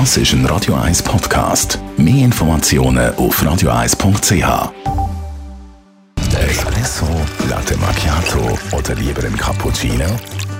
Das 0.00 0.16
ist 0.16 0.32
ein 0.32 0.44
Radio 0.46 0.74
1 0.74 1.04
Podcast. 1.04 1.78
Mehr 1.96 2.24
Informationen 2.24 3.14
auf 3.14 3.40
radio1.ch. 3.40 4.72
Espresso, 6.36 7.06
Latte 7.48 7.76
Macchiato 7.76 8.58
oder 8.76 8.96
lieber 8.96 9.22
ein 9.22 9.36
Cappuccino? 9.36 10.06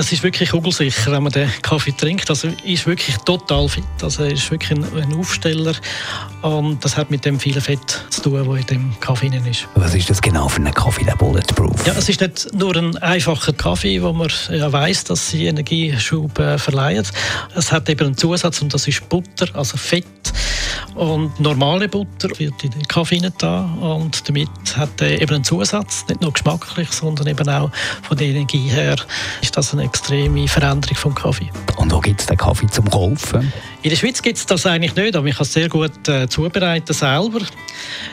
Es 0.00 0.12
ist 0.12 0.22
wirklich 0.22 0.50
kugelsicher, 0.50 1.10
wenn 1.10 1.24
man 1.24 1.32
den 1.32 1.50
Kaffee 1.60 1.90
trinkt. 1.90 2.30
Also 2.30 2.48
ist 2.64 2.86
wirklich 2.86 3.16
total 3.18 3.68
fit. 3.68 3.82
Also 4.00 4.22
ist 4.22 4.48
wirklich 4.48 4.78
ein, 4.78 5.14
Aufsteller 5.18 5.74
und 6.42 6.84
das 6.84 6.96
hat 6.96 7.10
mit 7.10 7.24
dem 7.24 7.40
vielen 7.40 7.60
Fett 7.60 8.04
zu 8.10 8.22
tun, 8.22 8.46
wo 8.46 8.54
in 8.54 8.64
dem 8.66 8.94
Kaffee 9.00 9.28
drin 9.28 9.44
ist. 9.46 9.66
Was 9.74 9.96
ist 9.96 10.08
das 10.08 10.22
genau 10.22 10.48
für 10.48 10.62
ein 10.62 10.72
Kaffee, 10.72 11.02
der 11.02 11.16
Bulletproof? 11.16 11.84
Ja, 11.84 11.94
es 11.94 12.08
ist 12.08 12.20
nicht 12.20 12.54
nur 12.54 12.76
ein 12.76 12.96
einfacher 12.98 13.52
Kaffee, 13.52 14.00
wo 14.00 14.12
man 14.12 14.30
ja 14.50 14.72
weiß, 14.72 15.02
dass 15.04 15.30
sie 15.30 15.46
Energieschub 15.46 16.38
äh, 16.38 16.58
verleiht. 16.58 17.10
Es 17.56 17.72
hat 17.72 17.88
eben 17.88 18.06
einen 18.06 18.16
Zusatz 18.16 18.62
und 18.62 18.72
das 18.72 18.86
ist 18.86 19.08
Butter, 19.08 19.48
also 19.54 19.76
Fett. 19.76 20.06
Und 20.98 21.38
normale 21.38 21.88
Butter 21.88 22.28
wird 22.40 22.64
in 22.64 22.72
den 22.72 22.82
Kaffee 22.88 23.22
da 23.38 23.60
und 23.80 24.28
damit 24.28 24.48
hat 24.76 25.00
er 25.00 25.22
eben 25.22 25.32
einen 25.32 25.44
Zusatz, 25.44 26.04
nicht 26.08 26.20
nur 26.20 26.32
geschmacklich, 26.32 26.90
sondern 26.90 27.28
eben 27.28 27.48
auch 27.48 27.70
von 28.02 28.16
der 28.16 28.26
Energie 28.26 28.68
her 28.68 28.96
ist 29.40 29.56
das 29.56 29.72
eine 29.72 29.84
extreme 29.84 30.48
Veränderung 30.48 30.96
vom 30.96 31.14
Kaffee. 31.14 31.50
Und 31.76 31.92
wo 31.92 32.00
gibt 32.00 32.20
es 32.20 32.26
den 32.26 32.36
Kaffee 32.36 32.66
zum 32.66 32.90
Kaufen? 32.90 33.52
In 33.82 33.90
der 33.90 33.96
Schweiz 33.96 34.20
gibt 34.20 34.38
es 34.38 34.46
das 34.46 34.66
eigentlich 34.66 34.96
nicht, 34.96 35.14
aber 35.14 35.22
man 35.22 35.32
kann 35.32 35.42
es 35.42 35.52
sehr 35.52 35.68
gut 35.68 36.08
äh, 36.08 36.28
zubereiten 36.28 36.92
selber. 36.92 37.42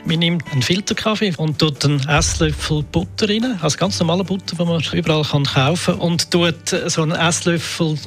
Man 0.05 0.19
nimmt 0.19 0.43
einen 0.51 0.61
Filterkaffee 0.61 1.33
und 1.37 1.57
tut 1.57 1.83
einen 1.83 2.07
Esslöffel 2.07 2.83
Butter 2.83 3.27
rein, 3.27 3.57
also 3.63 3.77
ganz 3.79 3.99
normale 3.99 4.23
Butter, 4.23 4.55
die 4.57 4.63
man 4.63 4.83
überall 4.93 5.23
kann 5.23 5.43
kaufen 5.43 5.95
kann, 5.95 6.01
und 6.01 6.29
tut 6.29 6.69
so 6.85 7.01
einen 7.01 7.13
Esslöffel 7.13 7.97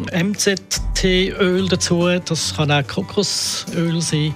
MZT-Öl 0.98 1.68
dazu, 1.68 2.08
das 2.24 2.54
kann 2.56 2.70
auch 2.70 2.86
Kokosöl 2.86 4.00
sein, 4.00 4.34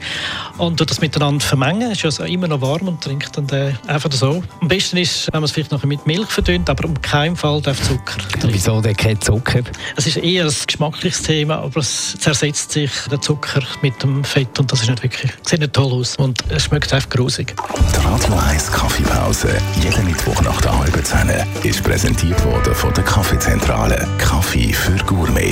und 0.58 0.80
das 0.80 1.00
miteinander 1.00 1.44
vermengen. 1.44 1.90
Ist 1.90 2.04
also 2.04 2.24
immer 2.24 2.48
noch 2.48 2.60
warm 2.60 2.88
und 2.88 3.02
trinkt 3.02 3.36
dann 3.36 3.46
den 3.46 3.76
einfach 3.86 4.12
so. 4.12 4.42
Am 4.60 4.68
besten 4.68 4.96
ist, 4.98 5.26
wenn 5.32 5.40
man 5.40 5.44
es 5.44 5.52
vielleicht 5.52 5.72
noch 5.72 5.82
mit 5.84 6.06
Milch 6.06 6.28
verdünnt, 6.28 6.70
aber 6.70 6.88
um 6.88 7.00
keinen 7.00 7.36
Fall 7.36 7.60
darf 7.62 7.82
Zucker 7.82 8.18
drin. 8.40 8.50
Wieso 8.52 8.80
denn 8.80 8.96
kein 8.96 9.20
Zucker? 9.20 9.62
Es 9.96 10.06
ist 10.06 10.18
eher 10.18 10.44
ein 10.44 10.54
geschmackliches 10.66 11.22
Thema, 11.22 11.58
aber 11.58 11.80
es 11.80 12.16
zersetzt 12.18 12.72
sich 12.72 12.90
der 13.10 13.20
Zucker 13.20 13.62
mit 13.82 14.02
dem 14.02 14.22
Fett 14.24 14.58
und 14.58 14.70
das 14.70 14.82
ist 14.82 14.90
nicht 14.90 15.02
wirklich, 15.02 15.32
sieht 15.46 15.60
nicht 15.60 15.72
toll 15.72 15.92
aus 15.92 16.16
und 16.16 16.44
es 16.48 16.64
schmeckt 16.64 16.92
einfach 16.92 17.08
grusig. 17.08 17.54
Die 17.92 18.06
Radio 18.06 18.34
1 18.48 18.70
Kaffeepause, 18.70 19.48
jeden 19.82 20.04
Mittwoch 20.04 20.40
nach 20.42 20.60
der 20.60 20.78
halben 20.78 21.04
Zehn, 21.04 21.30
ist 21.64 21.82
präsentiert 21.82 22.42
worden 22.44 22.74
von 22.74 22.92
der 22.94 23.04
Kaffeezentrale. 23.04 24.06
Kaffee 24.18 24.72
für 24.72 24.96
Gourmets. 25.04 25.51